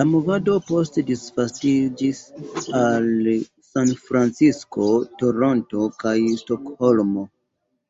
[0.00, 2.20] La movado poste disvastiĝis
[2.82, 3.10] al
[3.72, 4.88] Sanfrancisko,
[5.24, 7.28] Toronto, kaj Stokholmo.